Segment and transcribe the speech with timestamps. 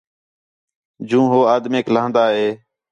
[1.09, 2.47] جوں ہو آدمیک لہن٘دا ہِے